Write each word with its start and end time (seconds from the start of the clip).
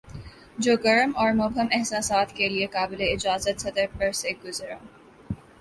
جو 0.57 0.75
گرم 0.83 1.11
اور 1.15 1.31
مبہم 1.33 1.67
احساسات 1.71 2.33
کے 2.35 2.49
لیے 2.49 2.67
قابلِاجازت 2.67 3.61
سطر 3.61 3.85
پر 3.97 4.11
سے 4.11 4.31
گزرا 4.45 4.77